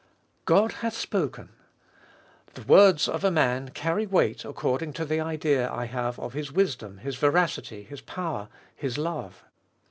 God 0.45 0.71
hath 0.81 0.95
spoken! 0.97 1.49
The 2.55 2.63
words 2.63 3.07
of 3.07 3.23
a 3.23 3.29
man 3.29 3.69
carry 3.69 4.07
weight 4.07 4.43
accord 4.43 4.81
ing 4.81 4.93
to 4.93 5.05
the 5.05 5.19
idea 5.19 5.71
I 5.71 5.85
have 5.85 6.17
of 6.17 6.33
his 6.33 6.51
wisdom, 6.51 6.97
his 6.97 7.17
veracity, 7.17 7.83
his 7.83 8.01
power, 8.01 8.49
his 8.75 8.97
love. 8.97 9.43